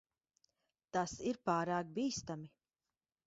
Tas 0.95 1.13
ir 1.31 1.37
pārāk 1.49 1.91
bīstami. 1.99 2.49